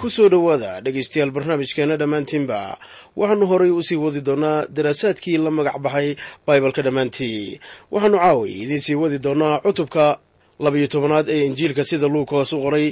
[0.00, 2.60] ku soo dhowaada dhegaystayaal barnaamijkeena dhammaantiinba
[3.20, 6.08] waxaannu horay u sii wadi doonnaa daraasaadkii la magac baxay
[6.46, 7.60] baibalka dhammaantii.
[7.92, 10.04] Waxaannu caawi idiin sii wadi doonnaa cutubka
[10.64, 12.86] labayo tobanaad ee injiilka sida luukaas u qoray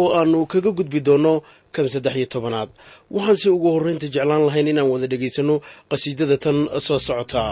[0.00, 1.34] oo aannu kaga gudbi doonno
[1.74, 2.70] kan saddex iyo tobanaad.
[3.14, 5.54] Waxaanse ugu horraynta jeclaan lahayn inaan wada dhegaysanno
[5.90, 6.56] qhasiidada tan
[6.86, 7.42] soo socota.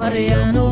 [0.00, 0.65] Maryanu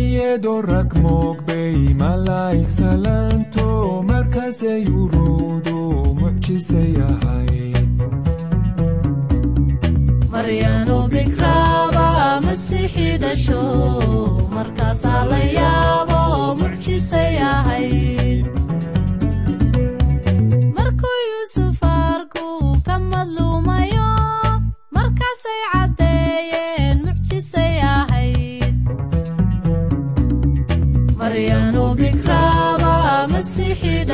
[0.00, 3.66] iyadoo rag moogbay malaa'ig salaanto
[4.10, 5.78] markaasay uruudu
[6.20, 7.90] mucjisay ahayd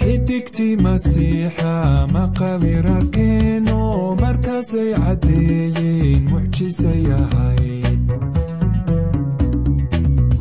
[0.00, 1.72] xidigtii masiixa
[2.14, 3.78] maqabir arkeeno
[4.22, 8.02] markaasay caddeeyeen mucjisay ahayd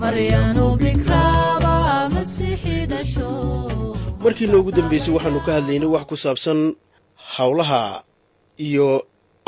[0.02, 1.76] maryanu bikraaba
[2.16, 3.30] masiixii dhasho
[4.24, 6.60] markii noogu dambeysay waxaannu ka hadlaynay wax ku saabsan
[7.38, 7.84] howlaha
[8.68, 8.88] iyo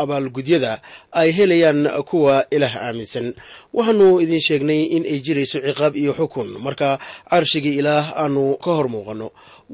[0.02, 3.34] abaalgudyada ay helayaan kuwa ilaah aaminsan.
[3.74, 6.48] Waxaannu idiin sheegnay in ay jirayso ciqaab iyo xukun.
[6.66, 6.90] Marka
[7.30, 9.28] carshigii ilaah aanu ka hor muuqanno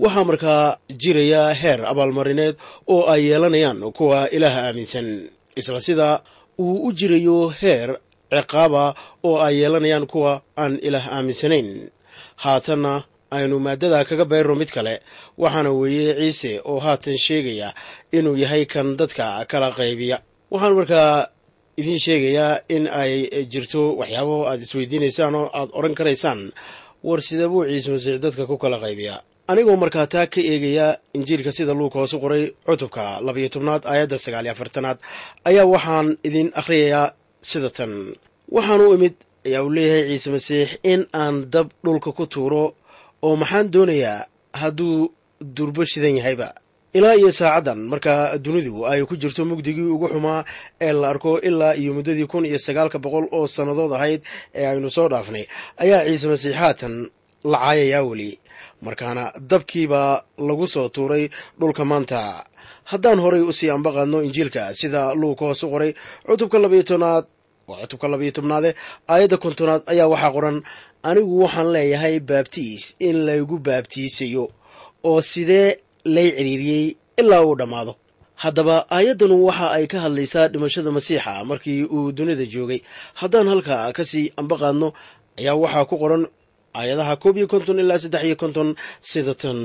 [0.04, 2.56] waxaa markaa jiraya heer abaalmarineed
[2.94, 5.08] oo ay yeelanayaan kuwa ilaah aaminsan.
[5.60, 6.10] Isla sida
[6.60, 7.90] uu u jirayo heer
[8.34, 8.84] ciqaaba
[9.28, 11.70] oo ay yeelanayaan kuwa aan ilaah aaminsanayn.
[12.44, 13.04] Haatanna
[13.38, 14.94] aynu maaddada kaga beyrno mid kale
[15.44, 17.70] waxaana weeye ciise oo haatan sheegaya
[18.18, 20.18] inuu yahay kan dadka kala qaybiya.
[20.54, 21.12] Waxaan markaa
[21.80, 23.14] idiin sheegayaa in ay
[23.54, 26.42] jirto waxyaabo aad isweydiinaysaan oo aad odhan karaysaan.
[27.08, 29.16] War sida buu ciise masiix dadka ku kala qaybiya.
[29.52, 34.52] Anigoo markaa taa ka eegaya injiilka sida luuka hoosu qoray cutubka labayo tobnaad aayadda sagaaliyo
[34.56, 34.98] afartanaad
[35.50, 37.14] ayaa waxaan idin akhriyayaa
[37.50, 37.92] sida tan.
[38.56, 39.14] Waxaan u imid
[39.48, 42.64] ayaa uu leeyahay ciise masiix in aan dab dhulka ku tuuro
[43.22, 44.26] oo maxaan doonayaa
[44.62, 45.12] hadduu
[45.56, 46.54] durbo shidan yahayba.
[46.96, 50.46] Ilaa iyo saacaddan markaa dunidu ay ku jirto mugdigii ugu xumaa
[50.82, 54.22] ee la arko ilaa iyo muddadii kun iyo sagaalka boqol oo sannadood ahayd
[54.56, 55.46] ee aynu soo dhaafnay
[55.84, 56.94] ayaa ciise masiix haatan
[57.52, 58.32] la caayayaa weli.
[58.86, 61.24] Markaana dabkiibaa lagu soo tuuray
[61.60, 62.46] dhulka maanta.
[62.92, 65.92] Haddaan horay u sii ambaqaadno injiilka sida luuka hoos u qoray
[66.28, 67.26] cutubka labayo tobnaad
[67.70, 68.70] waa cutubka labayo tobnaade
[69.12, 70.58] aayadda kontonaad ayaa waxaa qoran
[71.10, 74.46] anigu waxaan leeyahay baabtiis in laygu baabtiisayo
[75.10, 75.70] oo sidee
[76.16, 76.86] lay cidhiiriyey
[77.22, 77.94] ilaa uu dhammaado.
[78.44, 82.80] Haddaba aayaddanu waxa ay ka hadlaysaa dhimashada masiixa markii uu dunida joogay.
[83.20, 84.88] Haddaan halkaa ka sii ambaqaadno
[85.40, 86.24] ayaa waxaa ku qoran
[86.80, 88.70] aayadaha koob iyo konton ilaa saddex iyo konton
[89.10, 89.60] sida tan.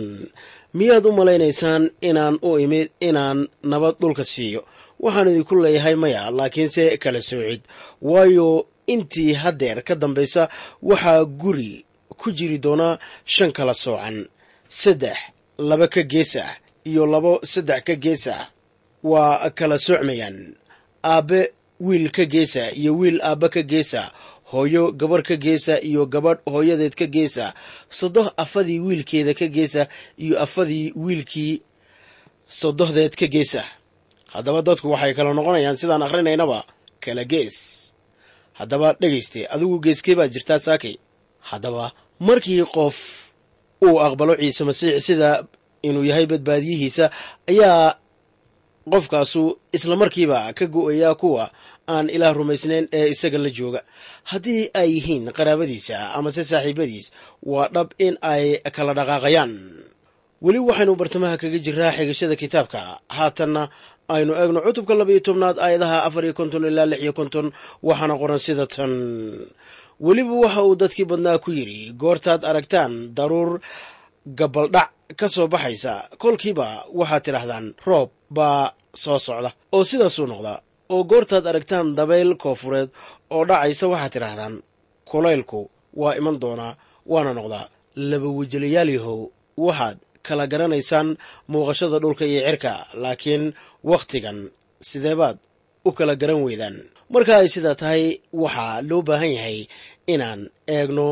[0.78, 3.38] Miyaad u malaynaysaan inaan u imid inaan
[3.70, 4.60] nabad dhulka siiyo
[5.04, 7.62] waxaan idinku leeyahay maya laakiinse kala soocid
[8.10, 10.42] waayo intii haddeer ka dambaysa
[10.82, 11.84] waxaa guri
[12.20, 14.16] ku jiri doonaa shan kala soocan.
[14.80, 15.16] Saddex
[15.68, 16.52] laba ka gees ah
[16.90, 18.44] iyo labo saddex ka gees ah
[19.10, 20.38] waa kala soocmayaan.
[21.04, 21.40] Aabbe
[21.80, 24.02] wiil ka geesa iyo wiil aabbe ka geesa.
[24.52, 27.54] Hooyo gabarh ka geesa iyo gabadh hooyadeed ka geesa.
[27.88, 29.82] Sodoh afadii wiilkeeda ka geesa
[30.18, 31.62] iyo afadii wiilkii
[32.48, 33.62] sodohdeed ka geesa
[34.34, 36.58] haddaba dadku waxay kala noqonayaan sidaan akhrinaynaba
[37.04, 37.58] kala gees.
[38.58, 40.94] Haddaba dhegayste adigu geeskee baad jirtaa saakay.
[41.50, 41.84] Haddaba
[42.28, 42.96] markii qof
[43.86, 45.30] uu aqbalo ciise masiix sida
[45.88, 47.04] inuu yahay badbaadiyihiisa
[47.52, 47.96] ayaa
[48.92, 49.42] qofkaasu
[49.76, 51.44] isla markiiba ka go'ayaa kuwa
[51.94, 53.80] aan ilaah rumaysnayn ee isaga la jooga.
[54.30, 57.06] Haddii ay yihiin qaraabadiisa amase saaxiibadiis
[57.52, 58.44] waa dhab in ay
[58.76, 59.52] kala dhaqaaqayaan.
[60.44, 62.80] Weli waxaynu bartamaha kaga jiraa xigashada kitaabka.
[63.16, 63.62] Haatanna
[64.14, 67.46] aynu eegno cutubka laba iyo tobnaad aayadaha afar iyo konton ilaa lix iyo konton
[67.88, 68.92] waxaana qoran sida tan.
[70.06, 73.50] Weliba waxa uu dadkii badnaa ku yidhi goortaad aragtaan daruur
[74.38, 75.92] gabaldhac ka soo baxaysa.
[76.22, 76.66] Kolkiiba
[76.98, 78.72] waxaad tidhaahdaan roob baa
[79.02, 79.50] soo socda.
[79.74, 80.58] Oo sidaasuu noqdaa
[80.94, 82.88] oo goortaad aragtaan dabayl koofureed
[83.34, 84.54] oo dhacaysa waxaad tidhaahdaan
[85.10, 85.60] kulaylku
[86.00, 86.72] waa iman doonaa
[87.12, 87.66] waana noqdaa
[88.10, 88.90] laba wejelayaal
[89.66, 91.08] waxaad kala garanaysaan
[91.52, 92.72] muuqashada dhulka iyo cirka
[93.02, 93.44] laakiin
[93.90, 94.38] wakhtigan
[94.88, 95.38] sideebaad
[95.84, 96.76] u kala garan weydaan.
[97.12, 98.04] Marka ay sidaa tahay
[98.42, 99.58] waxaa loo baahan yahay
[100.12, 100.40] inaan
[100.76, 101.08] eegno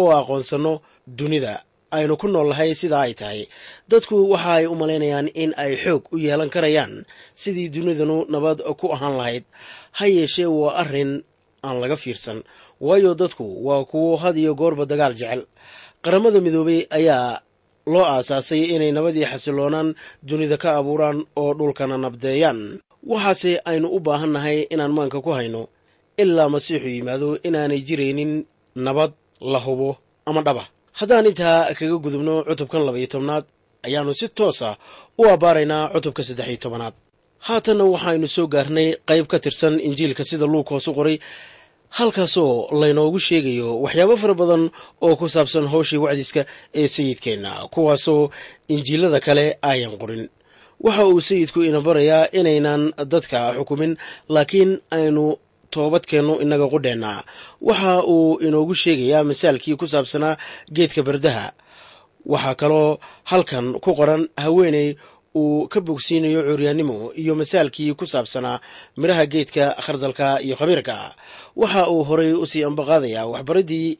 [0.00, 0.72] oo aqoonsanno
[1.18, 1.54] dunida
[1.96, 3.40] aynu ku nool nahay sidaa ay tahay.
[3.90, 6.92] Dadku waxa ay u malaynayaan in ay xoog u yeelan karayaan
[7.42, 9.44] sidii dunidanu nabad ku ahaan lahayd.
[9.98, 11.12] Ha yeeshee waa arrin
[11.66, 12.38] aan laga fiirsan
[12.86, 15.42] waayo dadku waa kuwo had iyo goorba dagaal jecel.
[16.04, 17.40] Qaramada midoobay ayaa
[17.92, 19.88] loo aasaasay inay nabadii xasiloonaan
[20.28, 22.60] dunida ka abuuraan oo dhulkana nabdeeyaan.
[23.10, 25.62] Waxaase aynu u baahan nahay inaan maanka ku hayno
[26.22, 28.32] ilaa masiixu yimaado inaanay jiraynin
[28.86, 29.12] nabad
[29.52, 29.90] la hubo
[30.28, 30.64] ama dhaba.
[30.98, 33.44] Haddaan intaa kaga gudubno cutubkan labaiyo tobnaad
[33.86, 34.68] ayaannu si toosa
[35.18, 36.94] u abbaaraynaa cutubka saddex iyo tobanaad.
[37.46, 41.16] Haatanna waxaynu soo gaarnay qayb ka tirsan injiilka sida luuk hoosu qoray
[41.98, 44.62] halkaasoo laynoogu sheegayo waxyaabo fara badan
[45.06, 46.42] oo ku saabsan howshii wacdiska
[46.80, 48.30] ee sayidkeenna kuwaasoo
[48.68, 50.24] injiilada kale ayan qorin.
[50.84, 52.82] Waxa uu sayidku ina barayaa inaynan
[53.12, 53.92] dadka xukumin
[54.34, 55.24] laakiin aynu
[55.70, 57.12] toobadkeenno innaga qudheenna.
[57.68, 60.36] Waxa uu inoogu sheegayaa masaalkii ku saabsanaa
[60.76, 61.46] geedka bardaha.
[62.32, 62.98] Waxaa kaloo
[63.30, 64.88] halkan ku qoran haweeney
[65.34, 68.60] uu ka bogsiinayo cuuryaannimo iyo masaalkii ku saabsanaa
[68.96, 71.14] midhaha geedka khardalka iyo khamiirka
[71.56, 73.98] waxa uu horay u sii ambaqaadayaa waxbaraddii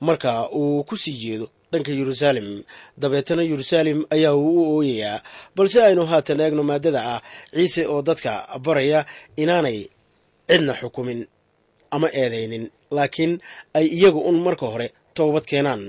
[0.00, 2.48] marka uu ku sii jeedo dhanka yeruusaalem
[3.02, 5.22] dabeetana yeruusaalem ayaa uu u ooyayaa
[5.56, 7.20] balse aynu haatan eegno maaddada ah
[7.54, 8.32] ciise oo dadka
[8.64, 9.00] baraya
[9.42, 9.78] inaanay
[10.48, 11.20] cidna xukumin
[11.94, 12.64] ama eedaynin
[12.96, 13.32] laakiin
[13.78, 15.82] ay iyagu un marka hore toobad keenaan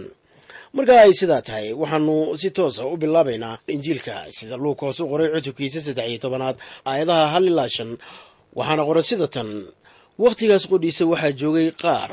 [0.76, 5.30] marka ay sidaa tahay waxaanu si toosa u bilaabaynaa injiilka sida luuk hoos u qoray
[5.36, 6.58] cutubkiisa saddex iyo tobanaad
[6.90, 7.92] aayadaha hal ilaa shan.
[8.58, 9.50] Waxaana qoran sida tan.
[10.24, 12.12] Wakhtigaas qodhiisa waxaa joogay qaar.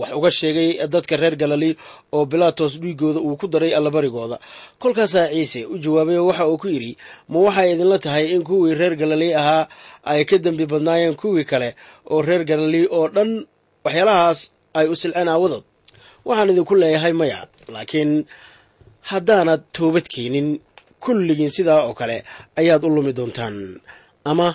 [0.00, 1.70] Wax uga sheegay dadka reer galali
[2.16, 4.36] oo bilaatos dhiigooda uu ku daray allabarigooda
[4.82, 6.92] kolkaasaa ciise u jawaabay waxa uu ku yidhi
[7.32, 9.64] ma waxay idinla tahay in kuwii reer galali ahaa
[10.10, 11.68] ay ka dembi badnaayeen kuwii kale
[12.12, 13.30] oo reer galali oo dhan?
[13.84, 14.40] Waxyaalahaas
[14.78, 15.64] ay u silceen aawadood
[16.28, 17.38] waxaan idinku leeyahay maya
[17.74, 18.12] laakiin
[19.10, 20.48] haddaanad toobad keenin
[21.04, 22.16] kulligiin sidaa oo kale
[22.60, 23.56] ayaad u lumi doontaan.
[24.30, 24.48] Ama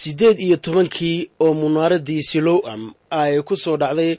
[0.00, 2.82] siddeed iyo tobankii oo munaaraddii silowam
[3.20, 4.12] ay ku soo dhacday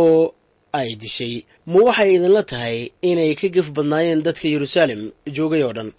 [0.00, 0.34] oo
[0.78, 1.34] ay dishay
[1.70, 2.76] ma waxay idinla tahay
[3.10, 5.02] inay ka gef badnaayeen dadka yeruusaalem
[5.36, 5.90] joogay oo dhan?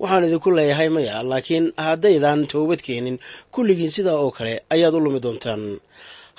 [0.00, 3.16] Waxaan idinku leeyahay maya laakiin haddaydan toobad keenin
[3.54, 5.64] kulligiin sidaa oo kale ayaad u lumi doontaan.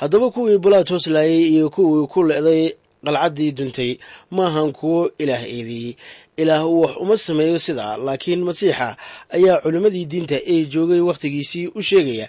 [0.02, 2.64] Haddaba kuwii bulaatos laayay iyo kuwii ku le'day
[3.06, 3.92] qalcaddii duntay
[4.38, 5.96] maahan kuwo ilaah eedeeyey
[6.42, 8.88] ilaah uu wax uma sameeyo sidaa laakiin masiixa
[9.36, 12.28] ayaa culimmadii diinta ee joogay wakhtigiisii u sheegaya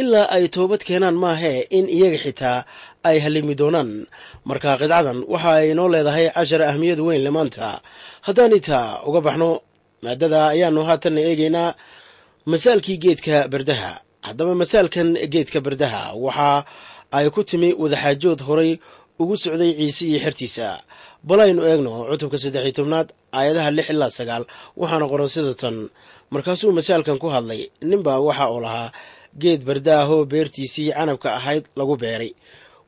[0.00, 2.58] ilaa ay toobad keenaan maahee in iyaga xitaa
[3.08, 3.90] ay halimi doonaan.
[4.48, 7.68] Marka qidcadan waxa ay noo leedahay cashar ahmiyad weyn le maanta.
[8.26, 9.50] Haddaan intaa uga baxno
[10.04, 11.70] maadada ayaannu haatanna eegaynaa
[12.50, 13.90] masaalkii geedka bardaha
[14.26, 16.50] haddaba masaalkan geedka bardaha waxa
[17.16, 18.72] ay ku timi wadaxaajood horay
[19.20, 20.66] ugu socday ciise iyo xertiisa.
[21.28, 24.44] Bal aynu eegno cutubka saddex iyo tobnaad aayadaha lix ilaa sagaal
[24.80, 25.76] waxaana qoran sida tan.
[26.32, 27.60] Markaasuu masaalkan ku hadlay
[27.90, 28.88] ninbaa waxa uu lahaa
[29.42, 32.32] geed barda ahoo beertiisii canabka ahayd lagu beeray.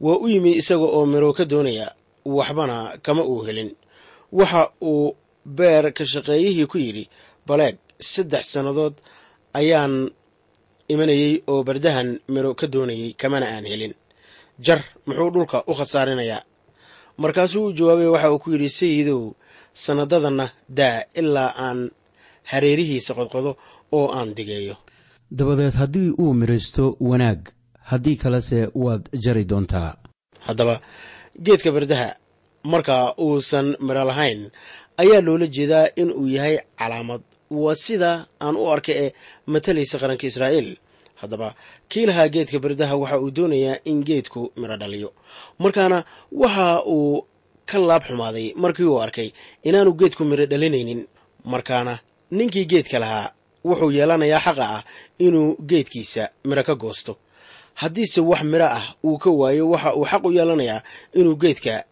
[0.04, 1.86] Waa u yimi isaga oo miro ka doonaya
[2.36, 3.70] waxbana kama uu helin.
[4.38, 4.60] Waxa
[4.90, 5.14] uu
[5.58, 7.04] beer ka shaqeeyihii ku yidhi
[7.48, 7.76] baleeg
[8.12, 8.94] saddex sannadood
[9.60, 9.94] ayaan
[10.92, 13.94] imanayey oo bardahan miro ka doonayey kamana aan helin
[14.58, 16.42] jar muxuu dhulka u khasaarinayaa.
[17.16, 19.32] Markaasuu u jawaabay waxa uu ku yidhi sayidow
[19.74, 21.90] sannadadanna daa ilaa aan
[22.50, 23.56] hareerihiisa qodqodo
[23.92, 24.76] oo aan digeeyo.
[25.38, 27.40] Dabadeed haddii uu midhaysto wanaag.
[27.90, 29.96] Haddii kalese waad jari doontaa.
[30.40, 30.80] Haddaba
[31.44, 32.16] geedka bardaha
[32.64, 34.50] marka uusan midho lahayn
[34.96, 37.22] ayaa loola jeedaa in uu yahay calaamad.
[37.50, 39.12] Waa sida aan u arka ee
[39.46, 40.76] matalaysa qaranka israa'iil
[41.20, 41.54] haddaba
[41.90, 45.08] kii lahaa geedka bardaha waxa uu doonayaa in geedku midho dhaliyo.
[45.58, 47.24] Markaana waxa uu
[47.66, 49.28] ka laab xumaaday markii uu arkay
[49.68, 51.06] inaanu geedku midho dhalinaynin.
[51.44, 51.98] Markaana
[52.30, 53.30] ninkii geedka lahaa
[53.64, 54.82] wuxuu yeelanayaa xaqa ah
[55.18, 57.12] inuu geedkiisa midho ka goosto.
[57.80, 60.80] Haddiise wax midho ah uu ka waayo waxa uu xaq u yeelanayaa
[61.14, 61.84] inuu geedka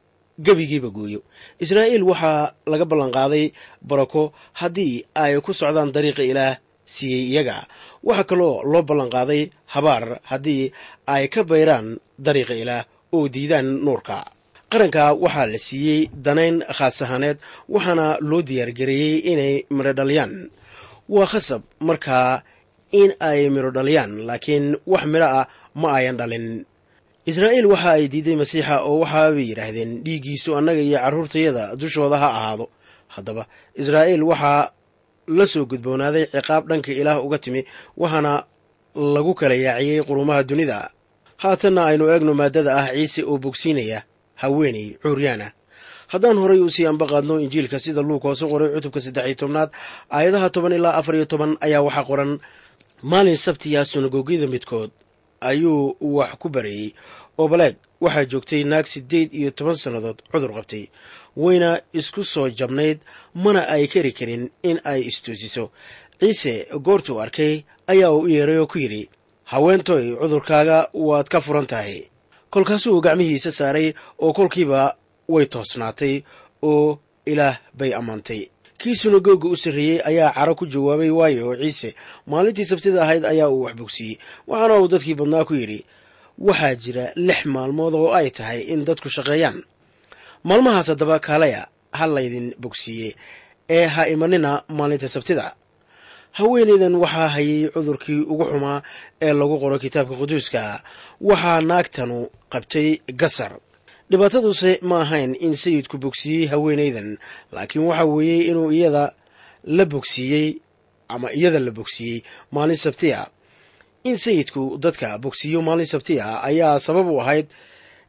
[0.44, 1.20] gebigiiba gooyo.
[1.60, 3.52] Israa'iil waxaa laga ballanqaaday
[3.82, 7.66] barako haddii ay ku socdaan dariiqa ilaah siiyey iyaga.
[8.06, 9.42] Waxaa kaloo loo ballanqaaday
[9.74, 10.72] habaar haddii
[11.06, 11.86] ay ka bayraan
[12.18, 14.24] dariiqa ilaah oo diidaan nuurka.
[14.72, 17.38] Qaranka waxaa la siiyey danayn khaas ahaaneed
[17.74, 20.34] waxaana loo diyaargareeyey inay midho dhaliyaan.
[21.08, 22.42] Waa khasab markaa
[23.00, 25.46] in ay midho dhaliyaan laakiin wax midho ah
[25.80, 26.64] ma ayan dhalin.
[27.30, 32.66] Israa'iil waxa ay diiday masiixa oo waxaabay yidhaahdeen dhiiggiisu annaga iyo carruurtayada dushooda ha ahaado.
[33.14, 33.42] Haddaba
[33.80, 34.70] israa'iil waxaa
[35.28, 37.64] la soo gudboonaaday ciqaab dhanka ilaah uga timi
[37.96, 38.44] waxaana
[38.94, 40.90] lagu kala yaaciyey qurumaha dunida.
[41.42, 44.02] Haatanna aynu eegno maaddada ah ciise oo bogsiinaya
[44.42, 45.52] haweeney cuuryaana
[46.12, 49.70] haddaan horay u sii ambaqaadno injiilka sida luug hoose qoray cutubka saddex iyo tobnaad
[50.10, 52.32] aayadaha toban ilaa afar iyo toban ayaa waxaa qoran
[53.02, 54.90] maalin sabtiya sunagogyada midkood
[55.40, 56.94] ayuu wax ku bareeyey
[57.38, 60.84] oo baleeg waxaa joogtay naag siddeed iyo toban sannadood cudur qabtay
[61.36, 62.98] wayna isku soo jabnayd
[63.34, 65.70] mana ay kari karin in ay istoosiso
[66.20, 69.08] ciise goortuu arkay ayaa uu u yeeray oo ku yidhi
[69.44, 72.08] haweentoy cudurkaaga waad ka furan tahay.
[72.50, 74.96] Kolkaasuu gacmihiisa saaray oo kolkiiba
[75.28, 76.22] way toosnaatay
[76.62, 78.48] oo ilaah bay ammaantay.
[78.78, 81.94] Kii sunagoga u sarreeyey ayaa caro ku jawaabay waayo ciise
[82.26, 84.18] maalintii sabtida ahayd ayaa uu wax bogsiiyey.
[84.46, 85.84] Waxaana uu dadkii badnaa ku yidhi
[86.38, 89.62] waxaa jira lix maalmood oo ay tahay in dadku shaqeeyaan
[90.48, 91.62] maalmahaas haddaba kaalaya
[91.98, 93.10] ha laydin bogsiiye
[93.76, 95.46] ee ha imanina maalinta sabtida.
[96.38, 98.82] Haweenaydan waxaa hayay cudurkii ugu xumaa
[99.26, 100.62] ee lagu qoro kitaabka quduuska.
[101.28, 102.18] Waxaa naagtanu
[102.52, 102.88] qabtay
[103.20, 103.52] gasar.
[104.10, 107.08] Dhibaataduse ma ahayn in sayidku bogsiiyey haweenaydan
[107.54, 109.04] laakiin waxa weeyey inuu iyada
[109.76, 110.46] la bogsiiyey
[111.14, 112.18] ama iyada la bogsiiyey
[112.54, 113.20] maalin sabtiya.
[114.08, 117.46] In sayidku dadka bogsiiyo maalin sabtiya ayaa sabab u ahayd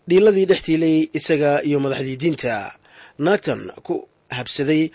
[0.10, 2.56] dhiiladii dhex tiilay isaga iyo madaxdii diinta.
[3.26, 4.08] Naagtan ku
[4.38, 4.92] habsaday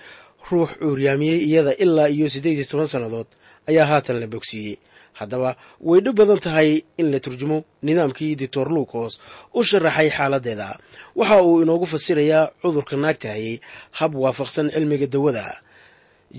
[0.51, 3.27] ruux cuuryaamiyey iyada ilaa iyo siddeed iyo toban sannadood
[3.69, 4.77] ayaa haatan la bogsiiyey
[5.19, 5.51] haddaba
[5.89, 9.13] way dhib badan tahay in la turjumo nidaamkii doctor luukos
[9.55, 10.69] u sharaxay xaaladdeeda
[11.17, 13.61] waxa uu inoogu fasirayaa cudurka naagta hayay
[13.99, 15.45] hab waafaqsan cilmiga dawada.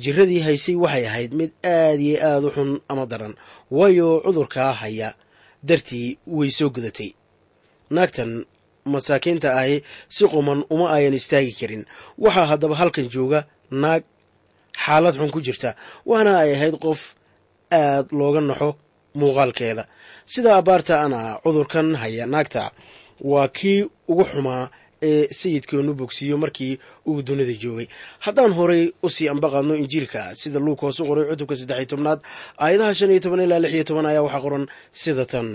[0.04, 3.34] Jiradii haysay waxay ahayd mid aad iyo aad u xun ama daran
[3.72, 5.10] waayo cudurkaa haya
[5.64, 7.12] dartii way soo gudatay.
[7.96, 8.46] Naagtan
[8.86, 11.84] masaakiinta ahi si quman uma ayan istaagi karin.
[12.18, 14.04] Waxaa haddaba halkan jooga naag
[14.84, 17.16] xaalad xun ku jirta waana ay ahayd qof
[17.72, 18.70] aad looga naxo
[19.20, 19.84] muuqaalkeeda.
[20.26, 22.72] Sida abaarta ana cudurkan haya naagta
[23.32, 23.80] waa kii
[24.12, 24.70] ugu xumaa
[25.04, 26.78] ee sayidkeenu bogsiiyo markii
[27.10, 27.88] uu dunida joogay.
[28.26, 32.20] Haddaan horay u sii ambaqaadno injiilka sida luuk hoos u qoray cutubka saddexiyo tobnaad
[32.64, 34.66] aayadaha shan iyo toban ilaa lix iyo toban ayaa waxaa qoran
[35.02, 35.48] sida tan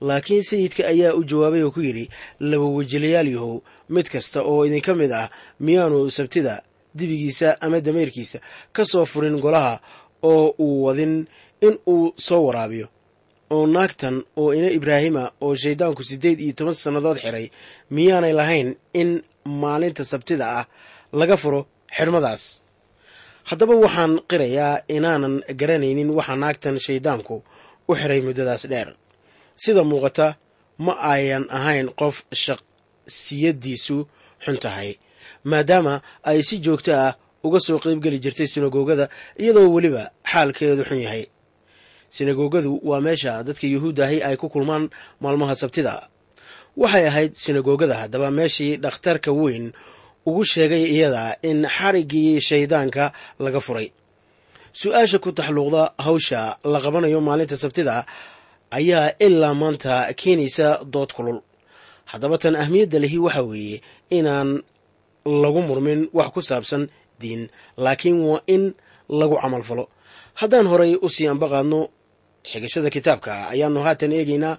[0.00, 3.54] laakiin sayidka ayaa u jawaabay oo ku yidhi laba wejelayaal yahow
[3.88, 6.62] mid kasta oo idinka mid ah miyaanu sabtida
[6.94, 8.38] dibigiisa ama dameerkiisa
[8.72, 9.80] ka soo furin golaha
[10.22, 11.26] oo uu wadin
[11.60, 12.86] in uu soo waraabiyo.
[13.50, 17.46] Oo naagtan oo ina ibraahima oo shayddaanku siddeed iyo toban sannadood xiray
[17.90, 18.68] miyaanay lahayn
[19.00, 19.22] in
[19.62, 20.64] maalinta sabtida ah
[21.12, 21.60] laga furo
[21.96, 22.42] xidhmadaas
[23.48, 27.36] haddaba waxaan qirayaa inaanan garanaynin waxa naagtan shayddaanku
[27.88, 28.88] u xiray muddadaas dheer
[29.62, 30.26] sida muuqata
[30.84, 33.96] ma ayan ahayn qof shaqsiyaddiisu
[34.44, 34.90] xun tahay
[35.50, 35.94] maadaama
[36.30, 37.12] ay si joogto ah
[37.46, 39.04] uga soo qaybgeli jirtay sinagoogada
[39.42, 41.24] iyadoo weliba xaalkeedu xun yahay.
[42.14, 44.84] Sinagoogadu waa meesha dadka yuhuud ahi ay ku kulmaan
[45.22, 45.94] maalmaha sabtida.
[46.76, 49.66] Waxay ahayd sinagoogada haddaba meeshii dhakhtarka weyn
[50.28, 53.04] ugu sheegay iyada in xariggii shayddaanka
[53.44, 53.88] laga furay.
[54.80, 56.40] Su'aasha ku taxluuqda hawsha
[56.72, 57.94] la qabanayo maalinta sabtida
[58.70, 61.40] ayaa ilaa maanta keenaysa dood kulul.
[62.10, 64.62] Haddaba tan ahmiyadda lehi waxa weeye inaan
[65.42, 66.88] lagu murmin wax ku saabsan
[67.20, 67.42] diin
[67.76, 68.74] laakiin waa in
[69.08, 69.84] lagu camal falo.
[70.40, 71.80] Haddaan horay u sii ambaqaadno
[72.50, 74.54] xigashada kitaabka ayaannu haatan eegaynaa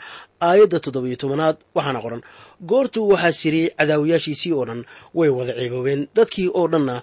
[0.48, 2.22] aayadda toddobiyo tobanaad waxaana qoran
[2.70, 4.82] goortuu waxaa siriyey cadaawayaashiisii oo dhan
[5.18, 6.02] way wada ciiboobeen.
[6.16, 6.96] Dadkii oo dhanna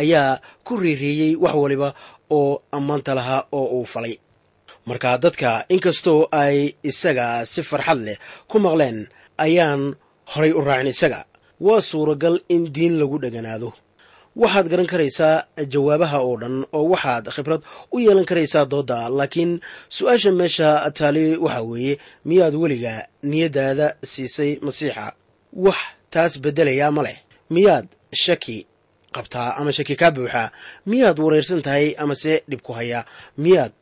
[0.00, 1.88] ayaa ku reereeyey wax waliba
[2.30, 4.14] oo ammaanta lahaa oo uu falay
[4.88, 6.56] marka dadka inkastoo ay
[6.90, 8.18] isaga si farxad leh
[8.50, 8.98] ku maqleen
[9.46, 9.82] ayaan
[10.32, 11.20] horay u raacin isaga.
[11.66, 13.70] Waa suuragal in diin lagu dheganaado.
[14.36, 17.62] Waxaad garan karaysaa jawaabaha oo dhan oo waxaad khibrad
[17.94, 19.52] u yeelan karaysaa doodda laakiin
[19.96, 20.68] su'aasha meesha
[20.98, 21.94] taali waxa weeye
[22.28, 22.94] miyaad weliga
[23.30, 25.04] niyaddaada siisay masiixa?
[25.64, 25.76] Wax
[26.12, 27.18] taas beddelayaa ma leh.
[27.54, 27.86] Miyaad
[28.22, 28.58] shaki
[29.14, 30.48] qabtaa ama shaki kaa buuxaa
[30.90, 33.02] miyaad wareersan tahay amase dhib ku hayaa
[33.44, 33.72] miyaad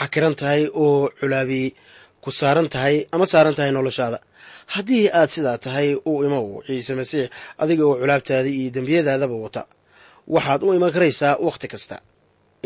[0.00, 1.62] cakiran tahay oo culaabi
[2.22, 4.18] ku saaran tahay ama saaran tahay noloshaada.
[4.74, 7.26] Haddii aad sidaa tahay uu imow ciise masiix
[7.62, 9.62] adiga oo culaabtaada iyo dembiyadaadaba wata
[10.34, 11.96] waxaad u iman karaysaa wakhti kasta.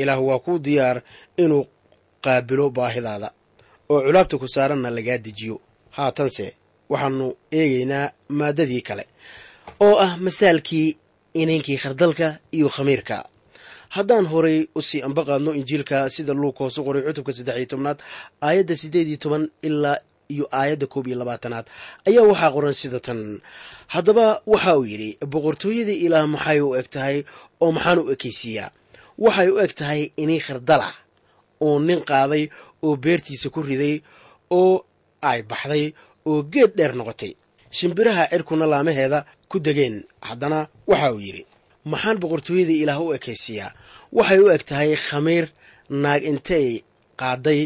[0.01, 0.99] Ilaah waa kuu diyaar
[1.43, 1.65] inuu
[2.25, 3.29] qaabilo baahidaada
[3.93, 5.57] oo culaabta ku saaranna lagaa dejiyo.
[5.97, 6.47] Haatanse
[6.93, 7.27] waxaannu
[7.59, 8.07] eegaynaa
[8.39, 9.05] maaddadii kale
[9.87, 10.89] oo ah masaalkii
[11.41, 13.17] ininkii khardalka iyo khamiirka
[13.97, 17.99] haddaan horay u sii amba qaadno injiilka sida luug hoosu qoray cutubka saddex iyo tobnaad
[18.47, 19.99] aayadda siddeed iyo toban ilaa
[20.35, 21.67] iyo aayadda koob iyo labaatanaad
[22.09, 23.21] ayaa waxaa qoran sida tan.
[23.95, 27.17] Haddaba waxa uu yidhi boqortooyadii ilaah maxay u eg tahay
[27.63, 28.71] oo maxaan u ekaysiiyaa?
[29.25, 30.89] Waxay u eg tahay inii khardala
[31.67, 32.45] oo nin qaaday
[32.87, 33.95] oo beertiisa ku riday
[34.61, 34.75] oo
[35.31, 35.85] ay baxday
[36.31, 37.33] oo geed dheer noqotay.
[37.77, 39.19] Shimbiraha cirkuna laamaheeda
[39.51, 39.97] ku degeen.
[40.29, 40.59] Haddana
[40.91, 41.45] waxa uu yidhi
[41.91, 43.71] maxaan boqortooyadii ilaah u ekaysiiyaa
[44.19, 45.45] waxay u eg tahay khamiir
[46.03, 46.67] naag intay
[47.21, 47.61] qaaday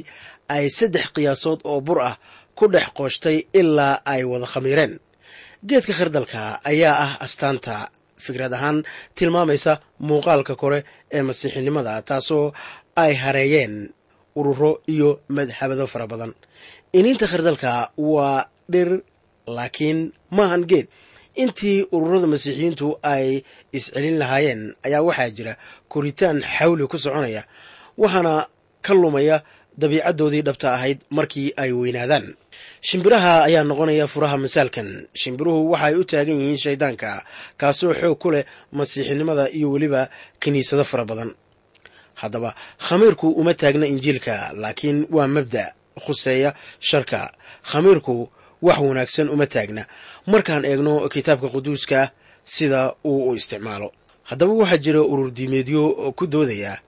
[0.54, 2.16] ay saddex qiyaasood oo bur ah
[2.58, 4.92] ku dhex qooshtay ilaa ay wada khamiireen.
[5.68, 7.74] Geedka khardalka ayaa ah astaanta
[8.24, 8.78] fikrad ahaan
[9.16, 9.72] tilmaamaysa
[10.08, 10.80] muuqaalka kore
[11.16, 12.46] ee masiixinimada taasoo
[13.02, 13.74] ay hareeyeen
[14.38, 16.32] ururo iyo madhabado fara badan
[16.98, 17.70] iniinta khardalka
[18.12, 18.40] waa
[18.72, 18.88] dhir
[19.56, 19.98] laakiin
[20.36, 20.86] maahan geed
[21.42, 23.26] intii ururada masiixiyiintu ay
[23.78, 25.52] iscelin lahaayeen ayaa waxaa jira
[25.92, 27.42] koritaan xawli ku soconaya
[28.02, 28.32] waxaana
[28.86, 29.36] ka lumaya
[29.80, 32.26] dabiicaddoodii dhabta ahayd markii ay weynaadaan.
[32.88, 34.88] Shimbiraha ayaa noqonaya furaha masaalkan
[35.20, 37.10] shimbiruhu waxaay u taagan yihiin shayddaanka
[37.60, 38.44] kaasoo xoog ku leh
[38.78, 40.08] masiixinimada iyo weliba
[40.40, 41.30] kiniisado fara badan.
[42.20, 42.50] Haddaba
[42.86, 45.64] khamiirku uma taagna injiilka laakiin waa mabda
[46.04, 46.50] khuseeya
[46.88, 47.20] sharka.
[47.70, 48.14] Khamiirku
[48.62, 49.82] wax wanaagsan uma taagna
[50.26, 52.00] markaan eegno kitaabka quduuska
[52.44, 53.88] sida uu u isticmaalo.
[54.28, 56.78] Haddaba waxaa jira urur diimeedyo ku doodaya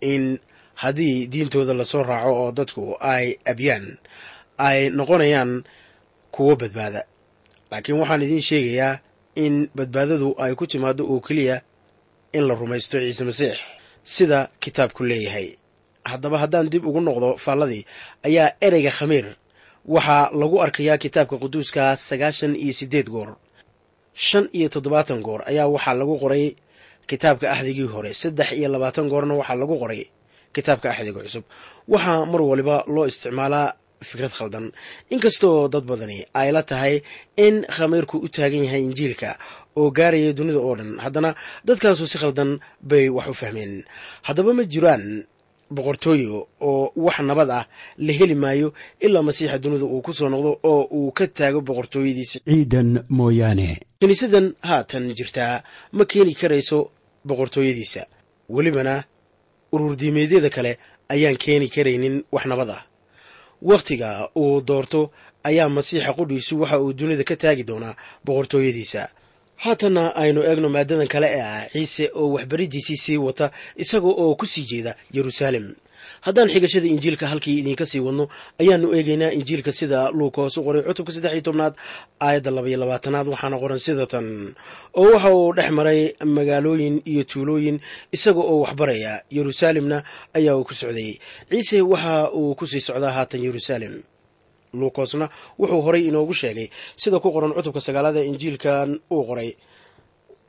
[0.00, 0.38] in
[0.74, 3.98] haddii diintooda la soo raaco oo dadku ay abyaan
[4.58, 5.64] ay noqonayaan
[6.34, 7.02] kuwo badbaada.
[7.70, 8.98] Laakiin waxaan idiin sheegayaa
[9.44, 11.60] in badbaadadu ay ku timaado oo keliya
[12.32, 13.56] in la rumaysto ciise masiix
[14.04, 15.56] sida kitaabku leeyahay.
[16.04, 17.84] Haddaba haddaan dib ugu noqdo faalladii
[18.24, 19.26] ayaa ereyga khamiir
[19.94, 23.30] waxaa lagu arkayaa kitaabka quduuska sagaashan iyo siddeed goor.
[24.26, 26.44] Shan iyo toddobaatan goor ayaa waxaa lagu qoray
[27.10, 28.10] kitaabka axdigii hore.
[28.22, 30.02] Saddex iyo labaatan goorna waxaa lagu qoray
[30.54, 31.44] kitaabka axdiga cusub.
[31.92, 33.68] Waxaa mar waliba loo isticmaalaa
[34.08, 34.66] fikrad khaldan.
[35.14, 36.94] Inkastoo dad badani ay la tahay
[37.46, 39.30] in khamiirku u taagan yahay injiilka
[39.78, 41.30] oo gaaraya dunida oo dhan haddana
[41.66, 42.50] dadkaasu si khaldan
[42.90, 43.72] bay wax u fahmeen.
[44.26, 45.04] Haddaba ma jiraan
[45.70, 47.64] boqortooyo oo wax nabad ah
[47.98, 52.38] la heli maayo ilaa masiixa dunida uu ku soo noqdo oo uu ka taago boqortooyadiisa.
[52.46, 53.80] ciidan mooyaane.
[54.00, 56.90] Kiniisadan haatan jirtaa ma keeni karayso
[57.28, 58.06] boqortooyadiisa.
[58.48, 59.04] Welibana
[59.72, 62.82] ururdiimeedyada kale ayaan keeni karaynin wax nabad ah.
[63.62, 65.10] Wakhtiga uu doorto
[65.44, 69.08] ayaa masiixa qudhiisu waxa uu dunida ka taagi doonaa boqortooyadiisa
[69.64, 74.46] haatanna aynu eegno maadadan kale ee ah ciise oo waxbariddiisii sii wata isaga oo ku
[74.46, 75.66] sii jeeda yeruusaalem
[76.26, 78.24] haddaan xigashada injiilka halkii idinka sii wadno
[78.60, 81.74] ayaanu eegaynaa injiilka sida luuka u qoray cutubka saddex iyo tobnaad
[82.20, 84.26] aayadda labaiyo labaatanaad waxaana qoran sida tan.
[85.00, 86.00] Oo waxa uu dhex maray
[86.36, 87.80] magaalooyin iyo tuulooyin
[88.16, 89.98] isaga oo waxbaraya yeruusaalemna
[90.38, 91.10] ayaa uu ku socday.
[91.50, 93.94] Ciise waxa uu ku sii socdaa haatan yeruusaalem
[94.72, 99.50] luukosna wuxuu horay inoogu sheegay sida ku qoran cutubka sagaalada injiilkan uu qoray.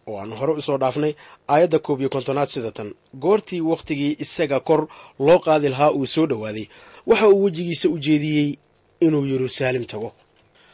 [0.08, 1.14] Oo aan hore u soo dhaafnay
[1.48, 2.94] aayadda koob iyo kontonaad sida tan.
[3.24, 4.88] Goortii wakhtigii isaga kor
[5.20, 6.66] loo qaadi lahaa uu soo dhowaaday
[7.08, 8.56] waxa uu wejigiisa u jeediyey
[9.00, 10.14] inuu yeruusaalem tago.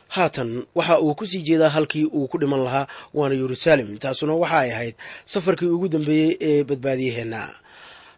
[0.08, 3.98] Haatan waxa uu ku sii jeedaa halkii uu ku dhiman lahaa waana yeruusaalem.
[3.98, 7.50] Taasuna waxa ay ahayd safarkii ugu dambeeyey ee badbaadiyaheenna.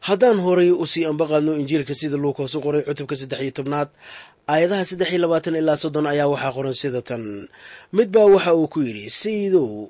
[0.08, 3.90] Haddaan horay u sii ambaqaadno injiilka sida luukas u qoray cutubka saddex iyo tobnaad
[4.52, 7.24] aayadaha saddex iyo labaatan ilaa soddon ayaa waxaa qoran sida tan.
[7.96, 9.90] Mid baa waxa uu ku yidhi sayidow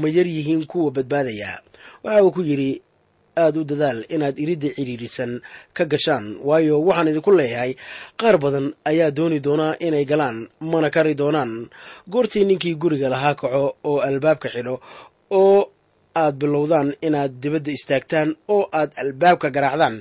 [0.00, 1.50] ma yar yihiin kuwa badbaadaya.
[2.04, 2.70] Waxa uu ku yidhi
[3.36, 5.32] aada u dadaal inaad iridda cidhiirisan
[5.76, 7.72] ka gashaan waayo waxaan idinku leeyahay
[8.20, 11.52] qaar badan ayaa dooni doonaa inay galaan mana kari doonaan.
[12.12, 14.74] Goortii ninkii guriga lahaa kaco oo albaabka xidho
[15.40, 15.60] oo
[16.22, 19.96] aad bilowdaan inaad dibadda istaagtaan oo aad albaabka garaacdaan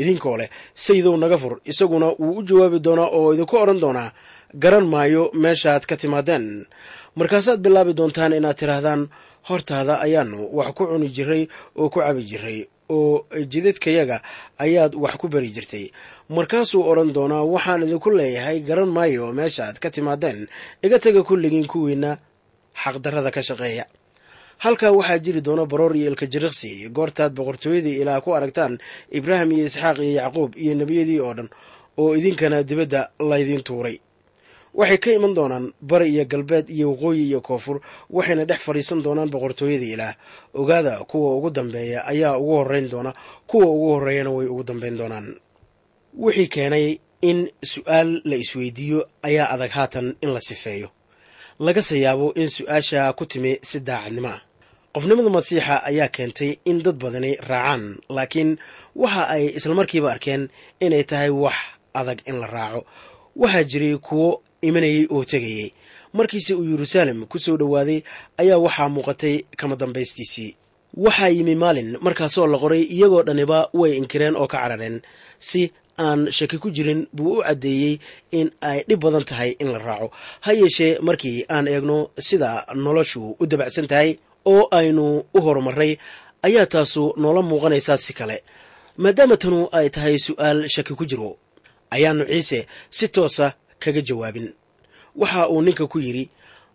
[0.00, 0.48] idinkoo leh
[0.84, 4.08] sayidow naga fur isaguna wuu u jawaabi doonaa oo idinku odhan doonaa
[4.62, 6.46] garan maayo meeshaad ka timaadeen.
[7.18, 9.02] Markaasaad bilaabi doontaan inaad tidhaahdaan
[9.48, 11.42] hortaada ayaanu wax ku cuni jiray
[11.80, 12.58] oo ku cabi jiray
[12.96, 14.16] oo jidadkayaga
[14.64, 15.86] ayaad wax ku bari jirtay.
[16.36, 20.40] Markaasuu odhan doonaa waxaan idinku leeyahay garan maayo meeshaaad ka timaadeen.
[20.84, 22.10] Iga taga kulligiin kuwiinna
[22.82, 23.84] xaqdarrada ka shaqeeya
[24.64, 28.74] halkaa waxaa jiri doona baroor iyo ilkajiriqsi goortaad boqortooyadii ilaah ku aragtaan
[29.18, 31.48] ibraahim iyo isxaaq iyo yacquub iyo nebiyadii oo dhan
[32.00, 33.96] oo idinkana dibadda laydiin tuuray.
[34.78, 37.76] Waxay ka iman doonaan bari iyo galbeed iyo waqooyi iyo koonfur
[38.16, 40.14] waxayna dhex fadhiisan doonaan boqortooyadii ilaah.
[40.60, 43.12] Ogaada kuwa ugu dambeeya ayaa ugu horrayn doona
[43.46, 45.26] kuwa ugu horreeyana way ugu dambayn doonaan.
[46.18, 46.86] Wixii keenay
[47.22, 47.38] in
[47.72, 50.88] su'aal la isweydiiyo ayaa adag haatan in la sifeeyo.
[51.58, 54.40] Lagase yaabo in su'aasha ku timi si daacadnimo ah
[54.94, 57.82] qofnimada masiixa ayaa keentay in dad badani raacaan
[58.16, 58.50] laakiin
[59.02, 60.42] waxa ay islamarkiiba arkeen
[60.84, 61.54] inay tahay wax
[62.00, 62.80] adag in la raaco.
[63.42, 64.28] Waxaa jiray kuwo
[64.66, 65.68] imanayay oo tegayay.
[66.16, 67.98] Markiise uu yeruusaalem ku soo dhowaaday
[68.40, 70.50] ayaa waxaa muuqatay kama dambaystiisii.
[71.04, 74.96] Waxaa yimi maalin markaasoo la qoray iyagoo dhaniba way inkireen oo ka carareen
[75.38, 77.98] si aan shaki ku jirin buu u caddeeyey
[78.38, 80.10] in ay dhib badan tahay in la raaco.
[80.44, 84.10] Ha yeeshee markii aan eegno sida noloshu u dabacsan tahay
[84.46, 85.96] oo aynu u horumarray
[86.42, 88.42] ayaa taasu noola muuqanaysaa si kale.
[88.96, 91.36] Maadaama tanu ay tahay su'aal shaki ku jiro.
[91.90, 94.52] Ayaannu ciise si toosa kaga jawaabin.
[95.16, 96.24] Waxa uu ninka ku yidhi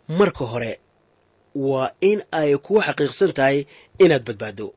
[0.08, 0.80] marka hore
[1.56, 3.65] waa in ay kuwa xaqiiqsan tahay
[4.04, 4.67] inaad badbaaddo.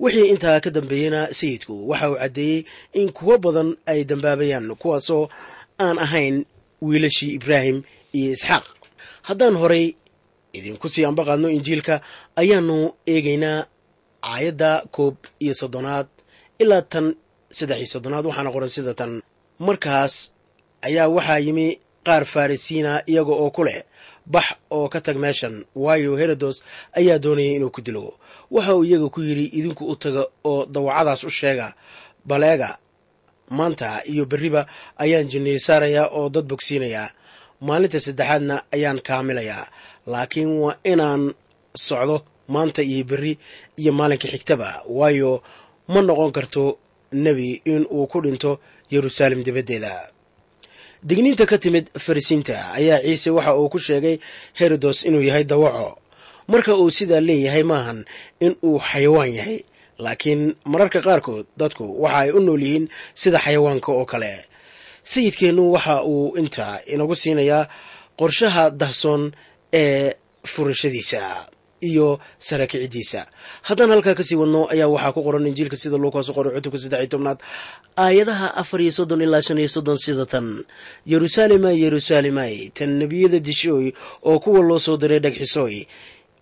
[0.00, 5.28] Wixii intaa ka dambeeyeyna sayidku waxa uu caddeeyey in kuwo badan ay dambaabayaan kuwaasoo
[5.84, 6.36] aan ahayn
[6.82, 8.64] wiilashii ibraahim iyo isxaaq.
[9.22, 9.94] Haddaan horay
[10.52, 11.94] idinku sii ambaqaadno injiilka
[12.40, 12.76] ayaannu
[13.12, 13.66] eegaynaa
[14.32, 16.06] aayadda koob iyo soddonaad
[16.62, 17.06] ilaa tan
[17.56, 19.12] saddex iyo soddonaad waxaana qoran sida tan.
[19.66, 20.14] Markaas
[20.86, 21.66] ayaa waxaa yimi
[22.06, 23.84] qaar farrisiina iyaga oo ku leh
[24.26, 26.56] bax oo ka tag meeshan waayo herodos
[26.98, 28.14] ayaa doonayay inuu ku dilo
[28.50, 31.74] waxa uu iyaga ku yidhi idinku u taga oo dawacadaas u sheega
[32.24, 32.78] baleega
[33.50, 35.58] maanta iyo berriba ayaan jinniy
[36.10, 37.10] oo dad bogsiinayaa
[37.66, 39.64] maalinta saddexaadna ayaan kaamilayaa.
[40.12, 41.22] Laakiin waa inaan
[41.86, 42.16] socdo
[42.54, 43.32] maanta iyo berri
[43.80, 44.68] iyo maalinka xigtaba
[44.98, 45.30] waayo
[45.92, 46.62] ma noqon karto
[47.24, 48.50] nebi in uu ku dhinto
[48.92, 49.92] yeruusaalem dibaddeeda
[51.08, 54.16] digniinta ka timid farisiinta ayaa ciise waxa uu ku sheegay
[54.58, 55.88] herodos inuu yahay dawaco
[56.50, 57.98] marka uu sidaa leeyahay maahan
[58.44, 59.58] in uu xayawaan yahay
[60.04, 60.42] laakiin
[60.72, 62.84] mararka qaarkood dadku waxa ay u nool yihiin
[63.20, 64.32] sida xayawaanka oo kale
[65.04, 67.68] sayidkeennu waxa uu intaa inagu siinayaa
[68.20, 69.32] qorshaha dahsoon
[69.72, 70.12] ee
[70.46, 71.46] furashadiisa
[71.80, 73.20] iyo saraakiciddiisa.
[73.62, 77.00] Haddaan halkaa ka sii wadno ayaa waxaa ku qoran injiilka sida luukasu qoray cutubka saddex
[77.00, 77.38] iyo tobnaad
[77.96, 80.46] aayadaha afar iyo soddon ilaa shan iyo soddon sida tan.
[81.08, 83.92] Yeruusaalemay yeruusaalemay tan nebiyada dishooy
[84.28, 85.86] oo kuwa loo soo diray dhagxisooy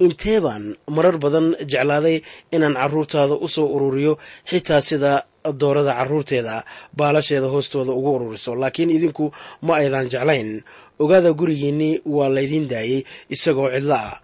[0.05, 0.65] intee baan
[0.97, 2.17] marar badan jeclaaday
[2.55, 4.13] inaan carruurtaada u soo ururiyo
[4.51, 5.13] xitaa sida
[5.61, 6.57] doorada carruurteeda
[6.99, 8.51] baalasheeda hoostooda ugu ururiso.
[8.63, 9.25] Laakiin idinku
[9.67, 10.51] ma aydan jeclayn.
[11.03, 13.01] Ogaada gurigiinnii waa laydiin daayey
[13.35, 14.17] isagoo cidlo ah.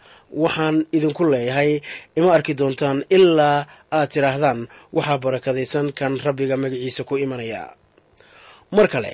[0.43, 1.71] Waxaan idinku leeyahay
[2.19, 3.59] ima arki doontaan ilaa
[3.97, 4.61] aad tidhaahdaan
[4.97, 7.63] waxaa barakadaysan kan rabbiga magaciisa ku imanaya.
[8.77, 9.13] Mar kale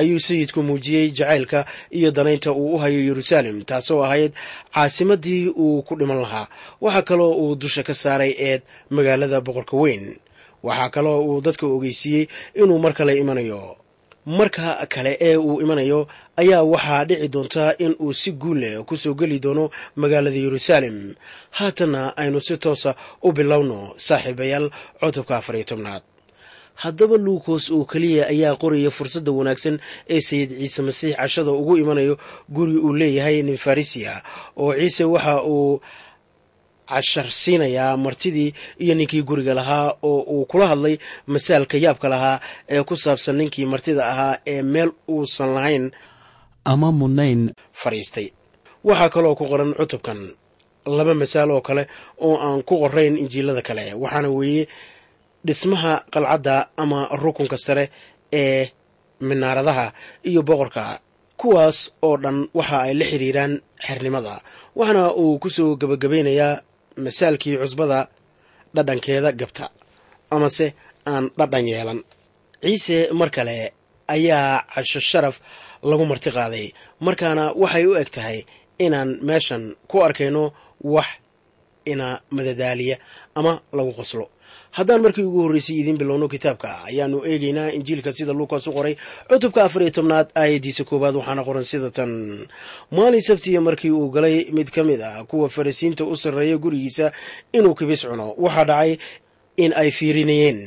[0.00, 1.60] ayuu sayidku muujiyey jacaylka
[1.98, 4.32] iyo danaynta uu u hayo yeruusaalem taasoo ahayd
[4.74, 6.46] caasimaddii uu ku dhiman lahaa.
[6.80, 10.04] Waxaa kaloo uu dusha ka saaray eed magaalada boqorka weyn.
[10.66, 12.24] Waxaa kaloo uu dadka ogeysiiyey
[12.60, 13.76] inuu mar kale imanayo.
[14.26, 16.00] Marka kale ee uu imanayo
[16.40, 19.64] ayaa waxaa dhici doontaa in uu si guulleh ku soo geli doono
[20.00, 21.14] magaalada yeruusaalem
[21.58, 22.90] haatanna aynu si toosa
[23.22, 24.66] u bilowno saaxiibayaal
[25.00, 26.02] cutubka afar iyo tobnaad
[26.82, 29.76] haddaba luukos oo keliya ayaa qoraya fursadda wanaagsan
[30.14, 32.14] ee sayid ciise masiix cashada ugu imanayo
[32.54, 34.12] guri uu leeyahay nin farisiya
[34.62, 35.80] oo ciise waxa uu
[36.90, 40.96] cashar siinayaa martidii iyo ninkii guriga lahaa oo uu kula hadlay
[41.32, 42.40] masaalka yaabka lahaa
[42.74, 45.90] ee ku saabsan ninkii martida ahaa ee meel uusan lahayn
[46.72, 47.42] ama mudnayn
[47.82, 48.28] fadhiistay
[48.88, 50.18] waxaa kaloo ku qoran cutubkan
[50.96, 51.82] laba masaal oo kale
[52.26, 54.64] oo aan ku qorayn injiilada kale waxaana weeye
[55.46, 57.84] dhismaha qalcadda ama rukunka sare
[58.42, 58.62] ee
[59.28, 59.86] minaaradaha
[60.30, 60.84] iyo boqorka
[61.40, 63.52] kuwaas oo dhan waxa ay la xiriiraan
[63.86, 64.34] xernimada
[64.78, 66.60] waxaana uu ku soo gebagabaynayaa
[67.04, 67.98] masaalkii cusbada
[68.74, 69.64] dhadhankeeda gabta
[70.34, 70.66] amase
[71.10, 72.00] aan dhadhan yeelan.
[72.62, 73.56] Ciise mar kale
[74.14, 75.36] ayaa casho sharaf
[75.88, 76.66] lagu marti qaaday
[77.06, 78.38] markaana waxay u eg tahay
[78.84, 80.44] inaan meeshan ku arkayno
[80.94, 81.06] wax
[81.92, 82.96] ina madadaaliya
[83.34, 84.26] ama lagu qoslo.
[84.76, 88.94] Haddaan markii ugu horreysay idiin bilowno kitaabka ayaanu eegaynaa injiilka sida luukas u qoray
[89.28, 92.10] cutubka afar iyo tobnaad aayaddiisa koowaad waxaana qoran sida tan.
[92.96, 97.12] Maalin sabtiya markii uu galay mid ka mid ah kuwa farisiinta u sarreeya gurigiisa
[97.56, 98.92] inuu kibis cuno waxaa dhacay
[99.56, 100.60] in ay fiirinayeen.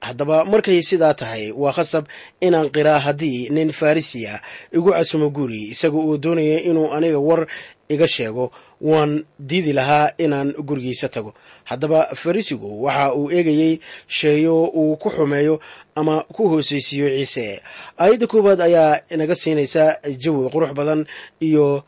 [0.00, 2.04] Haddaba markay sidaa tahay waa khasab
[2.40, 4.40] inaan qiraa haddii nin farisiya
[4.76, 7.46] igu casumo guri isaga uu doonaya inuu aniga war
[7.88, 11.34] iga sheego waan diidi lahaa inaan gurigiisa tago.
[11.64, 15.60] Haddaba farisigu waxa uu eegayey sheeyo uu ku xumeeyo
[15.96, 17.62] ama ku hoosaysiiyo ciise.
[17.98, 19.82] Aayadda koowaad ayaa inaga siinaysa
[20.22, 21.06] jawi qurux badan
[21.40, 21.84] iyo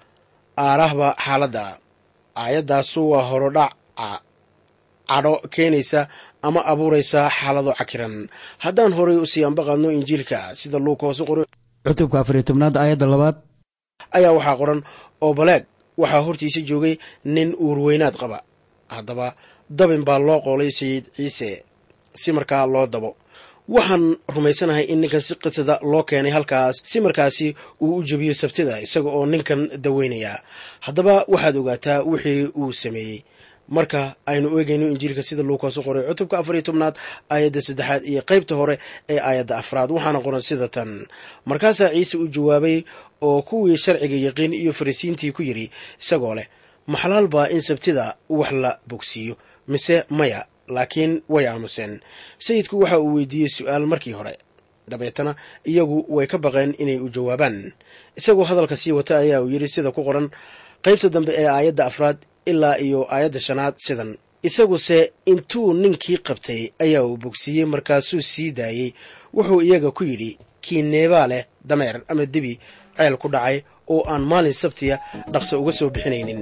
[0.56, 1.64] aarahba xaaladda.
[2.36, 4.20] Aayaddaasu waa horodhaca
[5.08, 6.08] cadho keenaysa
[6.42, 8.28] ama abuuraysa xaalado cakiran.
[8.64, 11.42] Haddaan horay u sii ambaqaadno injiilka sida luuka hoose qoro
[11.86, 13.36] cutubka afariyo tobnaad aayadda labaad.
[14.16, 14.80] ayaa waxaa qoran
[15.24, 15.62] oo baleeg
[16.00, 16.94] waxaa hortiisa joogay
[17.34, 18.38] nin uurweynaad qaba.
[18.94, 19.26] Haddaba
[19.78, 21.50] dabin baa loo qoolay sayid ciise
[22.20, 23.10] si markaa loo dabo.
[23.74, 27.46] Waxaan rumaysanahay in ninkan si qisada loo keenay halkaas si markaasi
[27.84, 30.34] uu u jebiyo sabtida isaga oo ninkan daweynaya.
[30.84, 33.18] Haddaba waxaad ogaataa wixii uu sameeyey.
[33.76, 36.94] Marka aynu eegayno injiilka sida luukas u qoray cutubka afar iyo tobnaad
[37.32, 38.76] aayadda saddexaad iyo qaybta hore
[39.12, 39.90] ee aayadda afraad.
[39.96, 40.90] Waxaana qoran sida tan.
[41.50, 42.76] Markaasaa ciise u jawaabay
[43.22, 46.46] oo kuwii sharciga yaqiin iyo farisiintii ku yidhi isagoo leh
[46.86, 49.34] maxlaal baa in sabtida wax la bogsiiyo
[49.68, 52.00] mise maya laakiin way aamuseen.
[52.38, 54.34] Sayidku waxa uu weydiiyey su'aal markii hore.
[54.88, 57.72] Dabeetana iyagu way ka baqeen inay u jawaabaan.
[58.16, 60.30] Isagoo hadalka sii wata ayaa uu yidhi sida ku qoran
[60.84, 64.16] qaybta dambe ee aayadda afraad ilaa iyo aayadda shanaad sidan.
[64.42, 68.92] Isaguse intuu ninkii qabtay ayaa uu bogsiiyey markaasuu sii daayey.
[69.34, 72.58] Wuxuu iyaga ku yidhi kii neebaa leh dameer ama debi
[72.98, 73.56] ceel ku dhacay
[73.92, 74.96] oo aan maalin sabtiya
[75.32, 76.40] dhaqso uga soo bixinaynin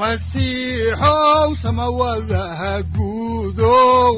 [0.00, 4.12] masiixow samawadaha guudow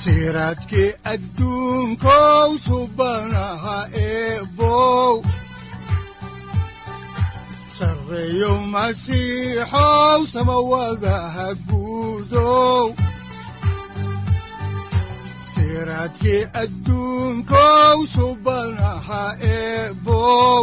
[0.00, 5.14] siraadkii adduunkow subanaha eebow
[7.78, 12.84] sarreeyow masiixow samawadaha guudow
[15.54, 20.62] siraadkii adduunkow subanaha eebow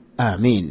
[0.25, 0.67] aamiin